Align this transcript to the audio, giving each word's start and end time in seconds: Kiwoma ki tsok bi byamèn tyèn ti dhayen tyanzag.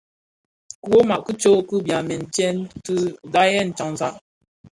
Kiwoma 0.81 1.15
ki 1.25 1.33
tsok 1.41 1.67
bi 1.73 1.83
byamèn 1.85 2.23
tyèn 2.33 2.57
ti 2.85 2.95
dhayen 3.33 3.69
tyanzag. 3.77 4.15